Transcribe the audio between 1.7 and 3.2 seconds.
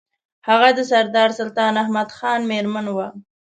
احمد خان مېرمن وه.